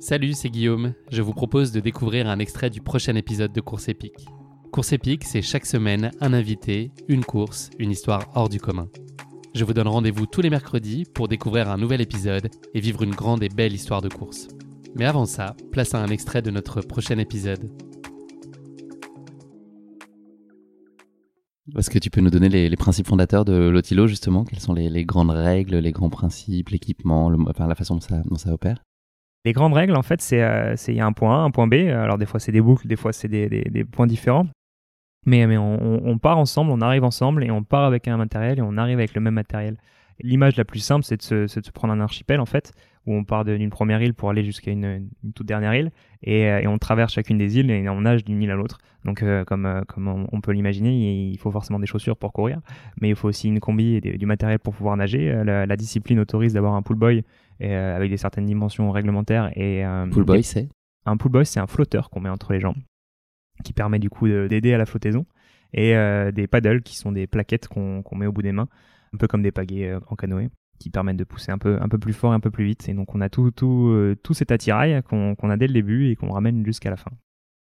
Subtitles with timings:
[0.00, 0.94] Salut, c'est Guillaume.
[1.12, 4.24] Je vous propose de découvrir un extrait du prochain épisode de Course épique.
[4.72, 8.88] Course épique, c'est chaque semaine un invité, une course, une histoire hors du commun.
[9.54, 13.14] Je vous donne rendez-vous tous les mercredis pour découvrir un nouvel épisode et vivre une
[13.14, 14.48] grande et belle histoire de course.
[14.94, 17.70] Mais avant ça, place à un extrait de notre prochain épisode.
[21.76, 24.44] Est-ce que tu peux nous donner les, principes fondateurs de l'Otilo, justement?
[24.44, 28.82] Quelles sont les, grandes règles, les grands principes, l'équipement, enfin, la façon dont ça, opère?
[29.44, 31.74] Les grandes règles, en fait, c'est euh, y a un point A, un point B.
[31.74, 34.46] Alors, des fois, c'est des boucles, des fois, c'est des, points différents.
[35.26, 38.76] Mais on, part ensemble, on arrive ensemble et on part avec un matériel et on
[38.76, 39.76] arrive avec le même matériel.
[40.22, 42.72] L'image la plus simple, c'est de, se prendre un archipel, en fait,
[43.06, 45.90] où on part d'une première île pour aller jusqu'à une, toute dernière île,
[46.28, 48.78] euh, et, on traverse chacune des îles et on nage d'une île à l'autre.
[49.04, 52.60] Donc, euh, comme, euh, comme on, peut l'imaginer, il faut forcément des chaussures pour courir,
[53.00, 55.32] mais il faut aussi une combi et du matériel pour pouvoir nager.
[55.44, 57.24] La, discipline autorise d'avoir un pool boy
[57.60, 59.50] avec des certaines dimensions réglementaires.
[59.56, 60.68] Et, pool boy, c'est?
[61.06, 62.76] Un pool boy, c'est un flotteur qu'on met entre les jambes,
[63.64, 65.24] qui permet du coup d'aider à la flottaison,
[65.72, 65.94] et
[66.32, 68.68] des paddles, qui sont des plaquettes qu'on met au bout des mains,
[69.14, 71.98] un peu comme des pagaies en canoë qui permettent de pousser un peu, un peu
[71.98, 72.88] plus fort, un peu plus vite.
[72.88, 76.10] Et donc on a tout, tout, euh, tout cet attirail qu'on a dès le début
[76.10, 77.12] et qu'on ramène jusqu'à la fin.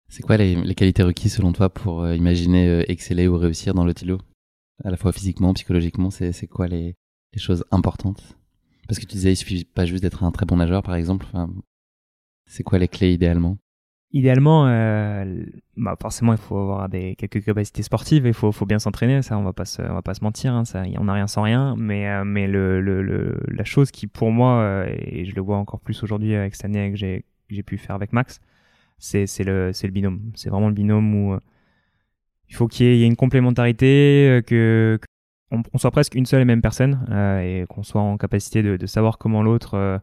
[0.08, 3.84] C'est quoi les, qualités requises selon toi pour euh, imaginer euh, exceller ou réussir dans
[3.84, 4.18] le tilo?
[4.84, 6.94] À la fois physiquement, psychologiquement, c'est quoi les,
[7.32, 8.36] les, choses importantes?
[8.86, 11.24] Parce que tu disais, il suffit pas juste d'être un très bon nageur, par exemple.
[11.28, 11.50] Enfin,
[12.46, 13.56] c'est quoi les clés idéalement?
[14.12, 15.44] Idéalement, euh,
[15.76, 19.36] bah forcément, il faut avoir des, quelques capacités sportives, il faut, faut bien s'entraîner, ça,
[19.38, 21.74] on va pas on va pas se mentir, hein, ça, on n'a rien sans rien,
[21.76, 25.58] mais, euh, mais le, le, la chose qui, pour moi, euh, et je le vois
[25.58, 28.40] encore plus aujourd'hui avec cette année que j'ai, j'ai pu faire avec Max,
[28.98, 30.32] c'est, c'est le, c'est le binôme.
[30.34, 31.38] C'est vraiment le binôme où
[32.48, 34.98] il faut qu'il y ait, une complémentarité, que,
[35.50, 37.06] on, soit presque une seule et même personne,
[37.42, 40.00] et qu'on soit en capacité de savoir comment l'autre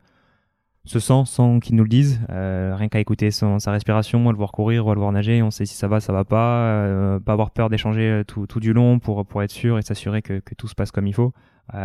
[0.85, 2.19] se sent sans qu'ils nous le disent.
[2.29, 5.41] Euh, rien qu'à écouter son, sa respiration, à le voir courir, à le voir nager,
[5.41, 6.65] on sait si ça va, ça va pas.
[6.65, 9.81] Euh, pas avoir peur d'échanger euh, tout, tout, du long pour, pour être sûr et
[9.81, 11.33] s'assurer que, que, tout se passe comme il faut.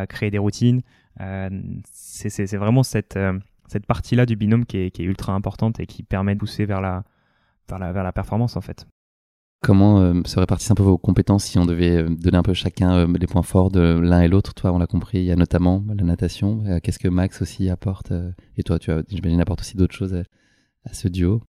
[0.08, 0.82] créer des routines.
[1.92, 3.18] c'est vraiment cette,
[3.68, 6.66] cette partie-là du binôme qui est, qui est ultra importante et qui permet de pousser
[6.66, 7.04] vers la,
[7.68, 8.86] vers la, vers la performance en fait.
[9.60, 12.54] Comment euh, se répartissent un peu vos compétences si on devait euh, donner un peu
[12.54, 14.54] chacun euh, les points forts de l'un et l'autre?
[14.54, 16.62] Toi, on l'a compris, il y a notamment la natation.
[16.82, 18.12] Qu'est-ce que Max aussi apporte
[18.56, 20.14] Et toi, tu j'imagine, apporte aussi d'autres choses
[20.84, 21.42] à, ce duo?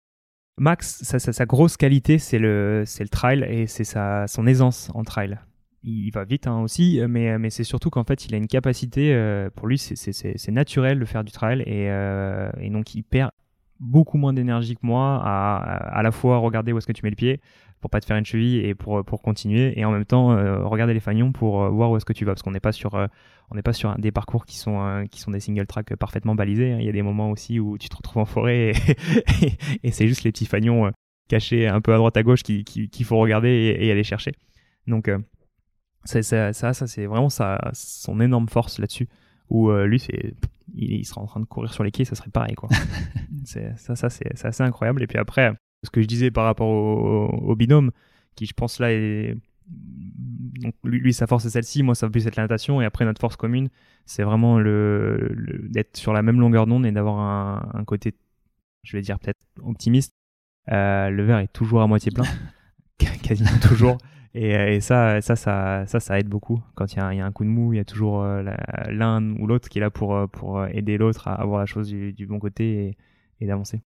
[0.58, 5.38] Max, sa, sa, grosse qualité, c'est le, trail et c'est son aisance en trail.
[5.84, 9.16] Il, va vite hein, aussi, mais, c'est surtout qu'en fait, il a une capacité,
[9.56, 13.31] pour lui, c'est naturel de faire du trail et, et donc il perd
[13.80, 17.09] beaucoup moins d'énergie que moi à, à, la fois regarder où est-ce que tu mets
[17.12, 17.40] le pied
[17.82, 20.66] pour pas te faire une cheville et pour, pour continuer et en même temps euh,
[20.66, 22.72] regarder les fagnons pour euh, voir où est-ce que tu vas parce qu'on n'est pas
[22.72, 23.08] sur euh,
[23.52, 26.74] on n'est pas sur des parcours qui sont qui sont des single track parfaitement balisés
[26.74, 26.78] hein.
[26.80, 29.54] il y a des moments aussi où tu te retrouves en forêt et,
[29.84, 30.92] et, c'est juste les petits fagnons
[31.30, 34.34] cachés un peu à droite à gauche qu'il qui, faut regarder et, aller chercher
[34.88, 35.10] donc
[36.06, 39.08] ça, ça, ça, c'est vraiment sa, son énorme force là-dessus
[39.50, 40.34] où lui c'est
[40.76, 42.70] il, sera en train de courir sur les quais, ça serait pareil, quoi.
[43.46, 45.04] c'est, ça, ça c'est, assez incroyable.
[45.04, 45.52] Et puis après,
[45.84, 47.92] ce que je disais par rapport au, binôme,
[48.36, 49.36] qui je pense là est.
[49.68, 53.06] Donc lui, sa force c'est celle-ci, moi ça va plus être la natation, et après
[53.06, 53.70] notre force commune,
[54.06, 55.36] c'est vraiment le,
[55.70, 58.16] d'être sur la même longueur d'onde et d'avoir un, côté,
[58.84, 60.14] je vais dire peut-être optimiste.
[60.72, 62.26] Euh, le verre est toujours à moitié plein,
[63.24, 63.98] quasiment toujours.
[64.36, 66.62] Euh, et, ça, ça, ça, ça, ça aide beaucoup.
[66.76, 68.44] Quand il y, a un coup de mou, il y a toujours euh,
[68.90, 71.90] l'un ou l'autre qui est là pour, euh, pour aider l'autre à avoir la chose
[71.90, 72.96] du, bon côté
[73.40, 73.82] et, d'avancer.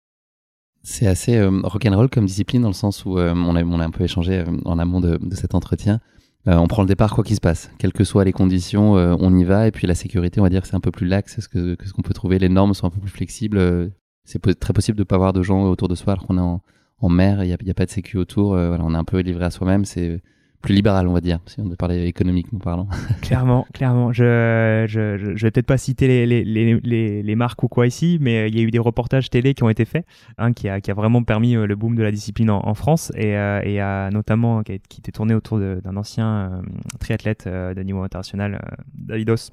[0.82, 4.04] C'est assez rock'n'roll comme discipline dans le sens où on, a, on a un peu
[4.04, 6.00] échangé en amont de, cet entretien.
[6.46, 9.44] on prend le départ quoi qu'il se passe, quelles que soient les conditions, on y
[9.44, 9.66] va.
[9.66, 11.92] Et puis la sécurité, on va dire c'est un peu plus lax ce que, ce
[11.92, 12.38] qu'on peut trouver.
[12.38, 13.90] Les normes sont un peu plus flexibles.
[14.24, 16.60] c'est très possible de pas avoir de gens autour de soi alors qu'on est
[17.00, 18.54] en, mer, il n'y a, pas de sécu autour.
[18.54, 19.84] Euh, on est un peu livré à soi-même.
[19.84, 20.22] C'est
[20.60, 22.88] plus libéral, on va dire, si on veut parler économiquement parlant.
[23.22, 24.12] clairement, clairement.
[24.12, 28.18] Je, je, je, vais peut-être pas citer les, les, les, les, marques ou quoi ici,
[28.20, 30.04] mais euh, il y a eu des reportages télé qui ont été faits,
[30.36, 33.12] hein, qui, a, qui a vraiment permis euh, le boom de la discipline en, France
[33.14, 36.62] et, et a notamment qui, qui, était tourné autour d'un ancien
[36.98, 38.60] triathlète de niveau international,
[38.94, 39.50] Davidos,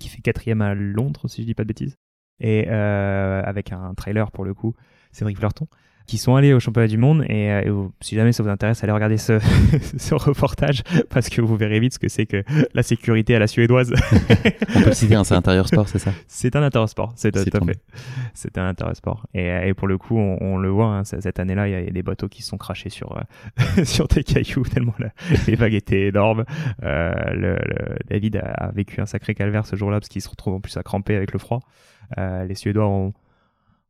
[0.00, 1.96] qui fait quatrième à Londres, si je dis pas de bêtises,
[2.40, 4.74] et avec un trailer pour le coup,
[5.12, 5.66] Cédric Fleurton
[6.06, 7.24] qui sont allés au championnat du monde.
[7.28, 9.38] Et, euh, si jamais ça vous intéresse, allez regarder ce,
[9.96, 13.46] ce, reportage parce que vous verrez vite ce que c'est que la sécurité à la
[13.46, 13.92] suédoise.
[14.74, 16.12] On peut le citer, hein, c'est intérieur sport, c'est ça?
[16.28, 17.78] C'est un intérieur sport, c'est tout à fait.
[18.34, 19.26] C'est un intérieur sport.
[19.34, 21.90] Et, et, pour le coup, on, on le voit, hein, cette année-là, il y, a
[21.90, 24.94] des bateaux qui sont crachés sur, euh, sur des cailloux tellement
[25.46, 26.44] les vagues étaient énormes.
[26.82, 27.58] Euh, le,
[28.08, 30.82] David a, vécu un sacré calvaire ce jour-là parce qu'il se retrouve en plus à
[30.82, 31.60] cramper avec le froid.
[32.18, 33.12] Euh, les Suédois ont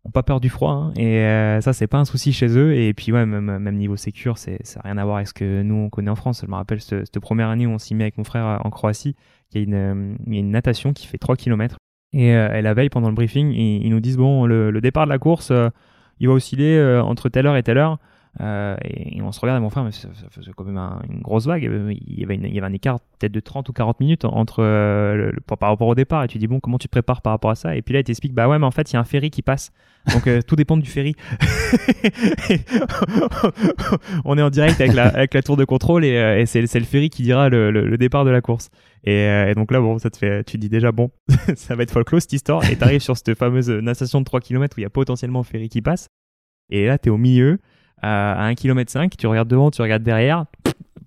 [0.05, 2.75] ont pas peur du froid hein, et euh, ça c'est pas un souci chez eux
[2.75, 5.62] et puis ouais même, même niveau sécure c'est ça rien à voir avec ce que
[5.62, 6.43] nous on connaît en France.
[6.43, 8.71] Je me rappelle cette, cette première année où on s'y met avec mon frère en
[8.71, 9.17] Croatie
[9.53, 11.77] il y a une, il y a une natation qui fait 3 km
[12.12, 15.11] et, et, la veille pendant le briefing ils, nous disent bon le, le, départ de
[15.11, 15.53] la course
[16.21, 17.99] il va osciller entre telle heure et telle heure
[18.40, 20.76] euh, et, on se regarde, mon frère, mais ça, faisait quand même
[21.08, 21.62] une grosse vague.
[21.62, 21.70] Il
[22.19, 25.31] y, avait il y avait un écart peut-être de 30 ou 40 minutes entre euh,
[25.46, 26.25] par rapport au départ.
[26.25, 27.76] Et tu dis, bon, comment tu te prépares par rapport à ça?
[27.76, 29.31] Et puis là, il t'explique, bah ouais, mais en fait, il y a un ferry
[29.31, 29.72] qui passe.
[30.12, 31.14] Donc euh, tout dépend du ferry.
[34.25, 36.84] on est en direct avec la, avec la tour de contrôle et, et c'est le
[36.84, 38.70] ferry qui dira le, le, départ de la course.
[39.04, 41.10] Et, donc là, bon, ça te fait, tu te dis déjà, bon,
[41.56, 42.69] ça va être folklore cette histoire.
[42.69, 45.44] Et t'arrives sur cette fameuse natation de 3 km où il y a potentiellement un
[45.44, 46.08] ferry qui passe.
[46.70, 47.58] Et là, t'es au milieu
[48.05, 50.45] à 1 km 5, tu regardes devant, tu regardes derrière,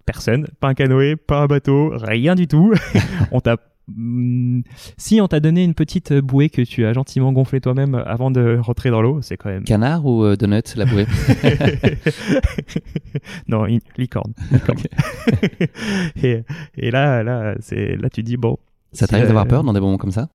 [0.05, 2.73] personne, pas un canoë, pas un bateau, rien du tout.
[3.31, 3.57] on t'a
[3.87, 4.61] hmm,
[4.97, 8.57] si on t'a donné une petite bouée que tu as gentiment gonflée toi-même avant de
[8.57, 9.63] rentrer dans l'eau, c'est quand même.
[9.63, 11.05] Canard ou euh, donut, la bouée
[13.47, 13.65] Non,
[13.97, 14.33] licorne.
[16.23, 16.43] et,
[16.77, 18.57] et, là, là, c'est là tu dis bon.
[18.93, 20.29] Ça t'arrive d'avoir peur dans des moments comme ça?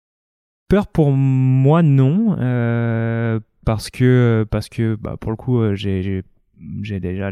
[0.68, 6.22] Peur pour moi non, euh, parce que parce que bah, pour le coup euh, j'ai
[6.82, 7.30] j'ai déjà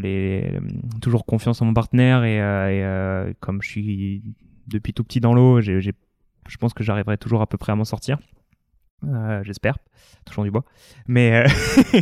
[1.01, 4.23] toujours confiance en mon partenaire et, euh, euh, comme je suis
[4.67, 5.91] depuis tout petit dans l'eau, je
[6.59, 8.19] pense que j'arriverai toujours à peu près à m'en sortir.
[9.03, 9.77] Euh, j'espère,
[10.25, 10.63] toujours du bois.
[11.07, 11.43] Mais,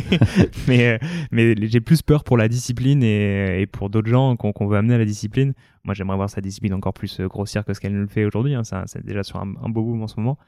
[0.68, 1.00] mais,
[1.30, 4.98] mais j'ai plus peur pour la discipline et, pour d'autres gens qu'on veut amener à
[4.98, 5.54] la discipline.
[5.84, 8.54] Moi, j'aimerais voir sa discipline encore plus grossière que ce qu'elle ne le fait aujourd'hui.
[8.54, 8.62] Hein.
[8.64, 10.38] C'est déjà sur un, beau boom en ce moment.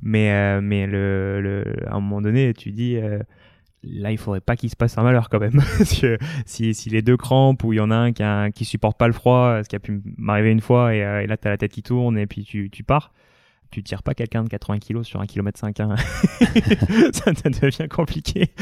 [0.00, 2.96] Mais, mais le, à un moment donné, tu dis,
[3.82, 6.90] là il faudrait pas qu'il se passe un malheur quand même parce que si, si
[6.90, 9.12] les deux crampes ou il y en a un qui, a, qui supporte pas le
[9.12, 11.82] froid ce qui a pu m'arriver une fois et, euh, là t'as la tête qui
[11.82, 13.12] tourne et puis tu, tu pars
[13.70, 15.94] tu tires pas quelqu'un de 80 kg sur un km 5 hein.
[17.12, 18.52] ça, devient compliqué